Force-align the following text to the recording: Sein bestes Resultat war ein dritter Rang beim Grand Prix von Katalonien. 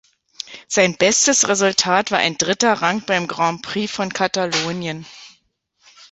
Sein 0.67 0.95
bestes 0.97 1.47
Resultat 1.47 2.09
war 2.09 2.17
ein 2.17 2.35
dritter 2.35 2.73
Rang 2.73 3.03
beim 3.05 3.27
Grand 3.27 3.61
Prix 3.61 3.87
von 3.91 4.11
Katalonien. 4.11 5.05